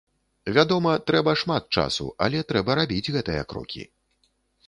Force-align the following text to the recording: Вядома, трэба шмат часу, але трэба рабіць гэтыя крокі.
Вядома, 0.55 0.93
трэба 1.09 1.33
шмат 1.41 1.67
часу, 1.81 2.09
але 2.27 2.41
трэба 2.51 2.71
рабіць 2.79 3.11
гэтыя 3.17 3.41
крокі. 3.53 3.83